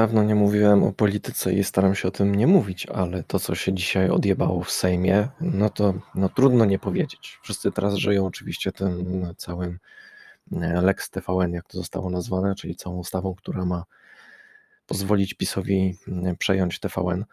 dawno 0.00 0.22
nie 0.22 0.34
mówiłem 0.34 0.84
o 0.84 0.92
polityce 0.92 1.52
i 1.52 1.64
staram 1.64 1.94
się 1.94 2.08
o 2.08 2.10
tym 2.10 2.34
nie 2.34 2.46
mówić, 2.46 2.86
ale 2.86 3.22
to, 3.22 3.38
co 3.38 3.54
się 3.54 3.72
dzisiaj 3.72 4.10
odjebało 4.10 4.64
w 4.64 4.70
Sejmie, 4.70 5.28
no 5.40 5.70
to 5.70 5.94
no, 6.14 6.28
trudno 6.28 6.64
nie 6.64 6.78
powiedzieć. 6.78 7.38
Wszyscy 7.42 7.72
teraz 7.72 7.94
żyją 7.94 8.26
oczywiście 8.26 8.72
tym 8.72 9.26
całym 9.36 9.78
e, 10.52 10.82
Lex 10.82 11.10
TVN, 11.10 11.52
jak 11.52 11.66
to 11.68 11.78
zostało 11.78 12.10
nazwane, 12.10 12.54
czyli 12.54 12.76
całą 12.76 12.96
ustawą, 12.96 13.34
która 13.34 13.64
ma 13.64 13.84
pozwolić 14.86 15.34
PiSowi 15.34 15.96
e, 16.08 16.34
przejąć 16.38 16.80
TVN, 16.80 17.24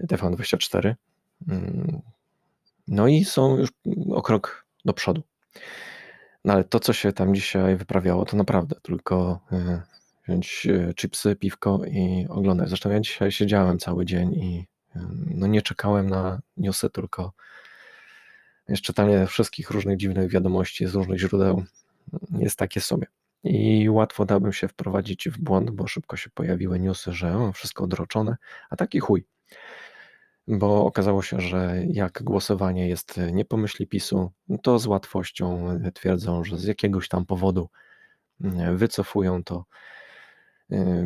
TVN24. 0.00 0.94
Mm, 1.48 2.00
no 2.88 3.08
i 3.08 3.24
są 3.24 3.58
już 3.58 3.70
o 4.10 4.22
krok 4.22 4.66
do 4.84 4.92
przodu. 4.92 5.22
No 6.44 6.52
ale 6.52 6.64
to, 6.64 6.80
co 6.80 6.92
się 6.92 7.12
tam 7.12 7.34
dzisiaj 7.34 7.76
wyprawiało, 7.76 8.24
to 8.24 8.36
naprawdę 8.36 8.76
tylko 8.82 9.40
e, 9.52 9.82
wziąć 10.28 10.66
e, 10.66 10.94
chipsy, 10.94 11.36
piwko 11.36 11.80
i 11.86 12.26
oglądać. 12.28 12.68
Zresztą 12.68 12.90
ja 12.90 13.00
dzisiaj 13.00 13.32
siedziałem 13.32 13.78
cały 13.78 14.04
dzień 14.04 14.34
i 14.34 14.66
no 15.26 15.46
nie 15.46 15.62
czekałem 15.62 16.10
na 16.10 16.40
newsy, 16.56 16.90
tylko 16.90 17.32
czytanie 18.82 19.26
wszystkich 19.26 19.70
różnych 19.70 19.96
dziwnych 19.96 20.30
wiadomości 20.30 20.86
z 20.86 20.94
różnych 20.94 21.18
źródeł 21.18 21.64
jest 22.30 22.58
takie 22.58 22.80
sobie. 22.80 23.06
I 23.44 23.90
łatwo 23.90 24.24
dałbym 24.24 24.52
się 24.52 24.68
wprowadzić 24.68 25.28
w 25.28 25.38
błąd, 25.38 25.70
bo 25.70 25.86
szybko 25.86 26.16
się 26.16 26.30
pojawiły 26.30 26.80
newsy, 26.80 27.12
że 27.12 27.52
wszystko 27.54 27.84
odroczone, 27.84 28.36
a 28.70 28.76
taki 28.76 29.00
chuj. 29.00 29.24
Bo 30.48 30.84
okazało 30.84 31.22
się, 31.22 31.40
że 31.40 31.84
jak 31.88 32.22
głosowanie 32.22 32.88
jest 32.88 33.20
nie 33.32 33.44
po 33.44 33.56
myśli 33.56 33.86
PiSu, 33.86 34.32
to 34.62 34.78
z 34.78 34.86
łatwością 34.86 35.78
twierdzą, 35.94 36.44
że 36.44 36.58
z 36.58 36.64
jakiegoś 36.64 37.08
tam 37.08 37.26
powodu 37.26 37.68
wycofują 38.74 39.44
to 39.44 39.64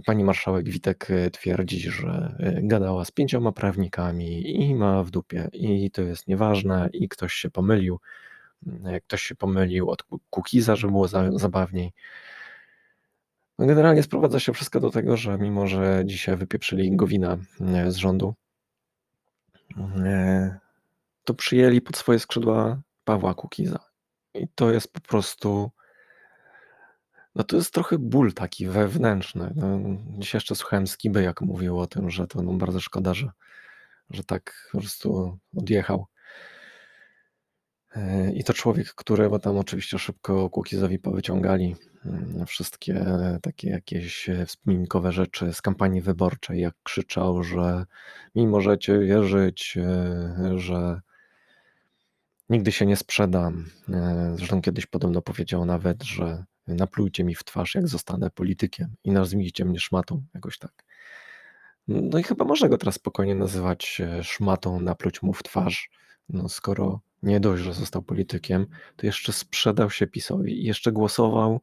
pani 0.06 0.24
marszałek 0.24 0.68
Witek 0.68 1.10
y, 1.10 1.30
twierdzi, 1.30 1.90
że 1.90 2.34
y, 2.40 2.60
gadała 2.62 3.04
z 3.04 3.10
pięcioma 3.10 3.52
prawnikami 3.52 4.60
i 4.60 4.74
ma 4.74 5.02
w 5.02 5.10
dupie, 5.10 5.48
i 5.52 5.90
to 5.90 6.02
jest 6.02 6.28
nieważne, 6.28 6.88
i 6.92 7.08
ktoś 7.08 7.32
się 7.32 7.50
pomylił. 7.50 8.00
Ktoś 9.06 9.22
się 9.22 9.34
pomylił 9.34 9.90
od 9.90 10.02
Kukiza, 10.30 10.76
że 10.76 10.88
było 10.88 11.08
za, 11.08 11.38
zabawniej. 11.38 11.92
No 13.58 13.66
generalnie 13.66 14.02
sprowadza 14.02 14.40
się 14.40 14.52
wszystko 14.52 14.80
do 14.80 14.90
tego, 14.90 15.16
że 15.16 15.38
mimo, 15.38 15.66
że 15.66 16.02
dzisiaj 16.04 16.36
wypieprzyli 16.36 16.96
Gowina 16.96 17.38
z 17.88 17.96
rządu, 17.96 18.34
to 21.24 21.34
przyjęli 21.34 21.80
pod 21.80 21.96
swoje 21.96 22.18
skrzydła 22.18 22.80
Pawła 23.04 23.34
Kukiza. 23.34 23.78
I 24.34 24.48
to 24.54 24.70
jest 24.70 24.92
po 24.92 25.00
prostu 25.00 25.70
no 27.34 27.44
to 27.44 27.56
jest 27.56 27.74
trochę 27.74 27.98
ból 27.98 28.32
taki 28.32 28.66
wewnętrzny. 28.66 29.52
No, 29.56 29.80
dzisiaj 30.18 30.36
jeszcze 30.36 30.54
słuchałem 30.54 30.86
Skiby, 30.86 31.22
jak 31.22 31.40
mówił 31.40 31.78
o 31.78 31.86
tym, 31.86 32.10
że 32.10 32.26
to 32.26 32.42
no, 32.42 32.52
bardzo 32.52 32.80
szkoda, 32.80 33.14
że, 33.14 33.30
że 34.10 34.24
tak 34.24 34.68
po 34.72 34.78
prostu 34.78 35.38
odjechał. 35.56 36.06
E, 37.96 38.32
I 38.32 38.44
to 38.44 38.54
człowiek, 38.54 38.94
który, 38.94 39.30
bo 39.30 39.38
tam 39.38 39.58
oczywiście 39.58 39.98
szybko 39.98 40.50
Kukizowi 40.50 40.98
powyciągali 40.98 41.76
mm, 42.06 42.46
wszystkie 42.46 43.06
takie 43.42 43.70
jakieś 43.70 44.30
wspominkowe 44.46 45.12
rzeczy 45.12 45.52
z 45.52 45.62
kampanii 45.62 46.00
wyborczej, 46.00 46.60
jak 46.60 46.74
krzyczał, 46.82 47.44
że 47.44 47.84
mi 48.34 48.46
możecie 48.46 48.98
wierzyć, 48.98 49.76
e, 49.76 50.58
że 50.58 51.00
nigdy 52.50 52.72
się 52.72 52.86
nie 52.86 52.96
sprzedam. 52.96 53.66
E, 53.88 54.32
zresztą 54.36 54.62
kiedyś 54.62 54.86
podobno 54.86 55.22
powiedział 55.22 55.64
nawet, 55.64 56.02
że 56.02 56.44
naplujcie 56.66 57.24
mi 57.24 57.34
w 57.34 57.44
twarz, 57.44 57.74
jak 57.74 57.88
zostanę 57.88 58.30
politykiem 58.30 58.94
i 59.04 59.10
nazwijcie 59.10 59.64
mnie 59.64 59.80
szmatą, 59.80 60.22
jakoś 60.34 60.58
tak. 60.58 60.84
No 61.88 62.18
i 62.18 62.22
chyba 62.22 62.44
można 62.44 62.68
go 62.68 62.78
teraz 62.78 62.94
spokojnie 62.94 63.34
nazywać 63.34 64.00
e, 64.00 64.24
szmatą, 64.24 64.80
napluć 64.80 65.22
mu 65.22 65.32
w 65.32 65.42
twarz, 65.42 65.90
no 66.28 66.48
skoro 66.48 67.00
nie 67.22 67.40
dość, 67.40 67.62
że 67.62 67.74
został 67.74 68.02
politykiem, 68.02 68.66
to 68.96 69.06
jeszcze 69.06 69.32
sprzedał 69.32 69.90
się 69.90 70.06
PiSowi 70.06 70.62
i 70.62 70.64
jeszcze 70.64 70.92
głosował 70.92 71.60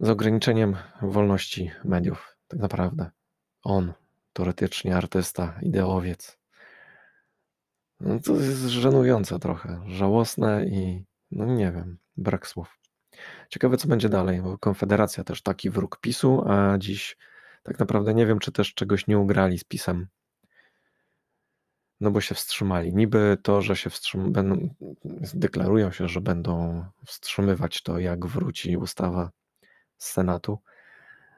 z 0.00 0.08
ograniczeniem 0.08 0.76
wolności 1.02 1.70
mediów, 1.84 2.36
tak 2.48 2.60
naprawdę. 2.60 3.10
On, 3.62 3.92
teoretycznie 4.32 4.96
artysta, 4.96 5.58
ideowiec. 5.62 6.38
No 8.00 8.20
to 8.20 8.32
jest 8.34 8.60
żenujące 8.60 9.38
trochę, 9.38 9.82
żałosne 9.86 10.66
i 10.66 11.04
no 11.30 11.44
nie 11.44 11.72
wiem, 11.72 11.98
brak 12.16 12.46
słów. 12.46 12.78
Ciekawe, 13.48 13.76
co 13.76 13.88
będzie 13.88 14.08
dalej, 14.08 14.42
bo 14.42 14.58
Konfederacja 14.58 15.24
też 15.24 15.42
taki 15.42 15.70
wróg 15.70 16.00
PiSu, 16.00 16.44
a 16.46 16.78
dziś 16.78 17.16
tak 17.62 17.78
naprawdę 17.78 18.14
nie 18.14 18.26
wiem, 18.26 18.38
czy 18.38 18.52
też 18.52 18.74
czegoś 18.74 19.06
nie 19.06 19.18
ugrali 19.18 19.58
z 19.58 19.64
PiSem. 19.64 20.08
No 22.00 22.10
bo 22.10 22.20
się 22.20 22.34
wstrzymali. 22.34 22.94
Niby 22.94 23.38
to, 23.42 23.62
że 23.62 23.76
się 23.76 23.90
wstrzym... 23.90 24.32
będą, 24.32 24.74
deklarują 25.34 25.90
się, 25.90 26.08
że 26.08 26.20
będą 26.20 26.84
wstrzymywać 27.06 27.82
to, 27.82 27.98
jak 27.98 28.26
wróci 28.26 28.76
ustawa 28.76 29.30
z 29.96 30.10
Senatu, 30.10 30.58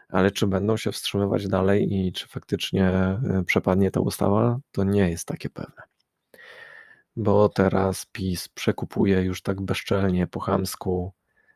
ale 0.08 0.31
czy 0.31 0.47
będą 0.47 0.76
się 0.76 0.92
wstrzymywać 0.92 1.48
dalej 1.48 1.94
i 1.94 2.12
czy 2.12 2.28
faktycznie 2.28 2.88
e, 2.88 3.42
przepadnie 3.47 3.91
ta 3.91 4.00
ustawa, 4.00 4.58
to 4.72 4.84
nie 4.84 5.10
jest 5.10 5.26
takie 5.26 5.50
pewne. 5.50 5.82
Bo 7.16 7.48
teraz 7.48 8.06
PiS 8.12 8.48
przekupuje 8.48 9.22
już 9.22 9.42
tak 9.42 9.60
bezczelnie, 9.60 10.26
po 10.26 10.41
chamsku 10.41 11.12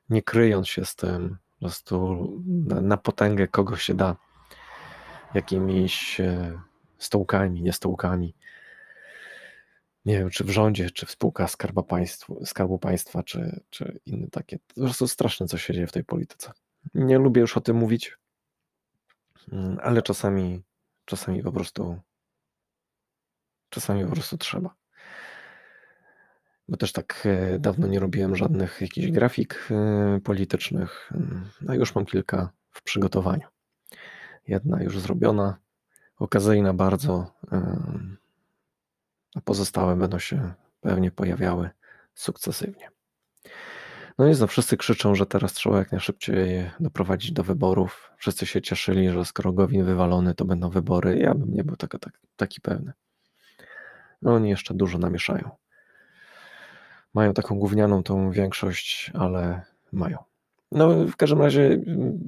nie 0.09 0.22
kryjąc 0.22 0.69
się 0.69 0.84
z 0.84 0.97
tym, 0.97 1.37
po 1.54 1.60
prostu 1.60 2.28
na, 2.82 2.97
potęgę 2.97 3.48
kogo 3.48 3.76
się 3.76 3.94
da, 3.94 4.16
jakimiś 5.34 6.20
e, 6.20 6.60
stołkami, 6.98 7.62
nie 7.62 7.72
stołkami. 7.72 8.34
Nie 10.04 10.19
wiem, 10.19 10.31
czy 10.31 10.44
w 10.44 10.50
rządzie, 10.50 10.91
czy 10.91 11.06
w 11.06 11.10
spółkach 11.10 11.50
Skarbu 12.44 12.78
Państwa, 12.78 13.22
czy, 13.22 13.60
czy 13.70 14.00
inne 14.06 14.28
takie. 14.28 14.59
To 14.59 14.75
po 14.75 14.81
prostu 14.81 15.09
straszne, 15.09 15.47
co 15.47 15.59
się 15.59 15.75
dzieje 15.75 15.87
w 15.87 15.93
tej 15.93 16.04
polityce. 16.04 16.53
Nie 16.94 17.19
lubię 17.19 17.41
już 17.41 17.56
o 17.56 17.60
tym 17.60 17.76
mówić, 17.76 18.19
mm, 19.53 19.78
ale 19.82 20.03
czasami, 20.03 20.62
czasami 21.04 21.43
po 21.43 21.53
prostu, 21.53 22.00
czasami 23.70 24.04
po 24.04 24.12
prostu 24.12 24.38
trzeba 24.38 24.75
bo 26.69 26.76
też 26.76 26.92
tak 26.92 27.22
e, 27.26 27.58
dawno 27.58 27.86
nie 27.86 28.00
robiłem 28.00 28.36
żadnych 28.36 28.80
jakichś 28.80 29.10
grafik 29.10 29.69
e, 29.70 30.20
politycznych, 30.20 31.10
a 31.69 31.75
już 31.75 31.94
mam 31.94 32.06
kilka 32.06 32.50
w 32.70 32.82
przygotowaniu. 32.82 33.48
Jedna 34.48 34.82
już 34.82 34.98
zrobiona, 34.98 35.58
okazyjna 36.19 36.75
bardzo, 36.75 37.34
a 39.34 39.41
pozostałe 39.41 39.97
będą 39.97 40.19
się 40.19 40.54
pewnie 40.80 41.10
pojawiały 41.10 41.70
sukcesywnie. 42.14 42.88
No 44.19 44.28
i 44.28 44.34
za 44.34 44.46
wszyscy 44.46 44.76
krzyczą, 44.76 45.14
że 45.14 45.26
teraz 45.26 45.52
trzeba 45.52 45.78
jak 45.78 45.92
najszybciej 45.92 46.70
doprowadzić 46.81 47.32
do 47.32 47.42
wyborów. 47.42 48.10
Wszyscy 48.16 48.46
się 48.46 48.62
cieszyli, 48.62 49.10
że 49.10 49.25
skoro 49.25 49.52
Gowin 49.52 49.84
wywalony, 49.84 50.34
to 50.34 50.44
będą 50.44 50.70
wybory. 50.70 51.19
Ja 51.19 51.34
bym 51.34 51.54
nie 51.54 51.64
był 51.64 51.76
tak, 51.76 51.91
tak, 52.00 52.20
taki 52.36 52.60
pewny. 52.60 52.92
No 54.22 54.34
oni 54.34 54.50
jeszcze 54.50 54.75
dużo 54.75 54.98
namieszają. 54.98 55.50
Mają 57.14 57.34
taką 57.34 57.58
gównianą 57.58 58.02
tą 58.02 58.30
większość, 58.30 59.10
ale 59.14 59.62
mają. 59.92 60.19
No, 60.72 61.06
w 61.06 61.16
każdym 61.16 61.42
razie, 61.42 61.80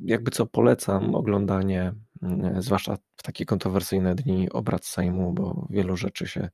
jakby 0.05 0.31
co 0.31 0.47
polecam 0.47 1.15
oglądanie, 1.15 1.95
mm, 2.23 2.63
zwłaszcza 2.63 2.97
w 3.17 3.23
takie 3.23 3.45
kontrowersyjne 3.45 4.15
dni 4.15 4.51
obrad 4.51 4.85
Sejmu, 4.85 5.33
bo 5.33 5.67
wielu 5.71 5.97
rzeczy 5.97 6.27
się 6.27 6.49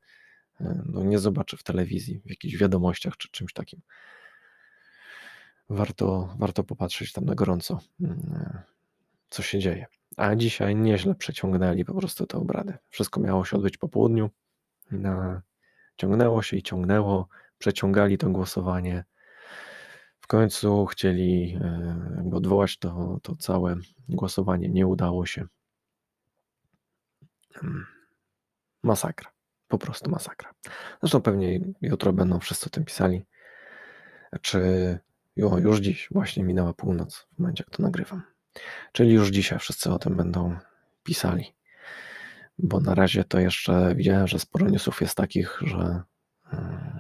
e, 0.61 0.83
no, 0.87 1.03
nie 1.05 1.19
zobaczy 1.19 1.57
w 1.57 1.63
telewizji, 1.63 2.21
w 2.27 2.31
jakichś 2.31 2.57
wiadomościach 2.57 3.17
czy 3.17 3.29
czymś 3.31 3.53
takim. 3.53 3.81
Warto, 5.71 6.35
warto 6.39 6.65
popatrzeć 6.65 7.13
tam 7.13 7.25
na 7.25 7.35
gorąco, 7.35 7.81
mm, 8.01 8.63
co 9.31 9.43
się 9.43 9.59
dzieje. 9.59 9.87
A 10.17 10.35
dzisiaj 10.35 10.77
nieźle 10.77 11.15
przeciągnęli 11.15 11.85
po 11.85 11.95
prostu 11.95 12.27
te 12.27 12.39
obrady. 12.39 12.79
Wszystko 12.89 13.21
miało 13.21 13.45
się 13.45 13.57
odbyć 13.57 13.77
po 13.77 13.89
południu. 13.89 14.31
Ciągnęło 15.97 16.43
się 16.43 16.57
i 16.57 16.63
ciągnęło 16.63 17.29
przeciągali 17.63 18.19
to 18.19 18.31
głosowanie. 18.31 19.05
W 20.21 20.27
końcu 20.27 20.87
chcieli 20.87 21.59
e, 21.61 21.97
jakby 22.17 22.37
odwołać 22.37 22.79
to, 22.79 23.19
to 23.23 23.37
całe 23.37 23.77
głosowanie. 24.09 24.69
Nie 24.69 24.87
udało 24.87 25.27
się. 25.27 25.47
Hmm. 27.55 27.87
Masakra. 28.83 29.31
Po 29.69 29.79
prostu 29.79 30.11
masakra. 30.11 30.51
Zresztą 31.01 31.23
pewnie 31.23 31.61
jutro 31.83 32.13
będą 32.13 32.39
wszyscy 32.39 32.67
o 32.67 32.71
tym 32.71 32.85
pisali. 32.85 33.25
Czy 34.41 34.61
już 35.37 35.81
dziś, 35.81 36.09
właśnie 36.11 36.45
minęła 36.45 36.75
północ, 36.75 37.27
w 37.35 37.39
momencie 37.39 37.65
jak 37.67 37.77
to 37.77 37.83
nagrywam. 37.83 38.23
Czyli 38.93 39.13
już 39.13 39.29
dzisiaj 39.29 39.59
wszyscy 39.59 39.91
o 39.91 39.99
tym 39.99 40.17
będą 40.17 40.57
pisali. 41.03 41.55
Bo 42.59 42.81
na 42.81 42.95
razie 42.95 43.25
to 43.25 43.41
jeszcze 43.41 43.95
widziałem, 43.95 44.29
że 44.29 44.39
sporo 44.39 44.71
newsów 44.71 45.01
jest 45.01 45.17
takich, 45.17 45.59
że 45.61 46.03
hmm, 46.45 46.92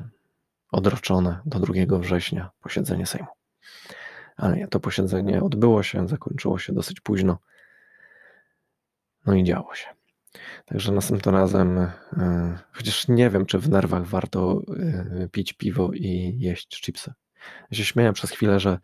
odroczone 0.72 1.40
do 1.46 1.58
2 1.58 1.98
września 1.98 2.50
posiedzenie 2.60 3.06
Sejmu. 3.06 3.28
Ale 4.36 4.68
to 4.68 4.80
posiedzenie 4.80 5.42
odbyło 5.42 5.82
się, 5.82 6.08
zakończyło 6.08 6.58
się 6.58 6.72
dosyć 6.72 7.00
późno. 7.00 7.38
No 9.26 9.34
i 9.34 9.44
działo 9.44 9.74
się. 9.74 9.86
Także 10.64 10.92
następnym 10.92 11.34
razem, 11.34 11.78
e, 11.78 11.90
chociaż 12.72 13.08
nie 13.08 13.30
wiem, 13.30 13.46
czy 13.46 13.58
w 13.58 13.68
nerwach 13.68 14.06
warto 14.06 14.62
e, 14.78 15.28
pić 15.28 15.52
piwo 15.52 15.90
i 15.92 16.36
jeść 16.38 16.80
chipsy. 16.80 17.12
Ja 17.70 17.84
się 17.84 18.12
przez 18.12 18.30
chwilę, 18.30 18.60
że 18.60 18.78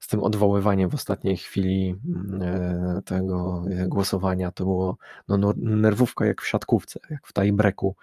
z 0.00 0.06
tym 0.06 0.22
odwoływaniem 0.22 0.90
w 0.90 0.94
ostatniej 0.94 1.36
chwili 1.36 1.94
mm, 2.04 2.42
e, 2.42 3.02
tego 3.02 3.64
głosowania 3.86 4.50
to 4.52 4.64
było 4.64 4.96
no, 5.28 5.36
no, 5.36 5.52
nerwówka 5.56 6.26
jak 6.26 6.42
w 6.42 6.48
siatkówce, 6.48 7.00
jak 7.10 7.26
w 7.26 7.32
tiebreaku. 7.32 7.96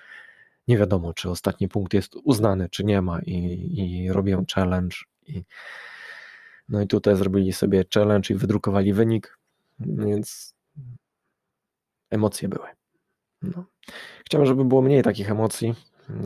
Nie 0.68 0.78
wiadomo, 0.78 1.14
czy 1.14 1.30
ostatni 1.30 1.68
punkt 1.68 1.94
jest 1.94 2.16
uznany, 2.24 2.70
czy 2.70 2.84
nie 2.84 3.02
ma, 3.02 3.20
i, 3.22 3.34
i 3.78 4.12
robią 4.12 4.46
challenge. 4.56 4.98
I, 5.28 5.44
no 6.70 6.82
i 6.82 6.88
tutaj 6.88 7.16
zrobili 7.16 7.54
sobie 7.54 7.84
challenge 7.94 8.34
i 8.34 8.38
wydrukowali 8.38 8.94
wynik, 8.94 9.40
więc 9.80 10.56
emocje 12.10 12.50
były. 12.50 12.68
No. 13.42 13.66
Chciałem, 14.26 14.48
żeby 14.48 14.66
było 14.66 14.82
mniej 14.82 15.04
takich 15.04 15.32
emocji, 15.32 15.76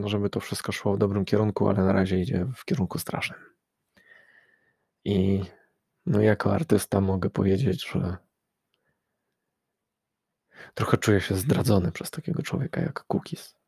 żeby 0.06 0.30
to 0.30 0.40
wszystko 0.40 0.72
szło 0.72 0.94
w 0.94 0.98
dobrym 0.98 1.26
kierunku, 1.26 1.70
ale 1.70 1.84
na 1.84 1.94
razie 1.94 2.20
idzie 2.20 2.48
w 2.56 2.66
kierunku 2.66 3.00
strasznym. 3.00 3.40
I 5.06 5.44
no 6.06 6.22
jako 6.22 6.54
artysta 6.54 7.02
mogę 7.02 7.30
powiedzieć, 7.30 7.88
że 7.90 8.18
trochę 10.74 10.98
czuję 10.98 11.22
się 11.22 11.36
zdradzony 11.36 11.92
przez 11.92 12.12
takiego 12.12 12.44
człowieka 12.44 12.82
jak 12.82 13.06
Cookies. 13.08 13.61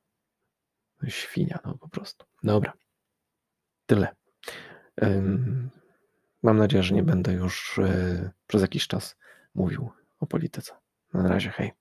Świnia, 1.07 1.59
no 1.65 1.77
po 1.77 1.89
prostu. 1.89 2.25
Dobra. 2.43 2.73
Tyle. 3.85 4.07
Mam 6.43 6.57
nadzieję, 6.57 6.83
że 6.83 6.95
nie 6.95 7.03
będę 7.03 7.33
już 7.33 7.79
e, 7.79 8.31
przez 8.47 8.61
jakiś 8.61 8.87
czas 8.87 9.15
mówił 9.55 9.91
o 10.19 10.27
polityce. 10.27 10.73
Na 11.13 11.27
razie, 11.27 11.49
hej. 11.49 11.71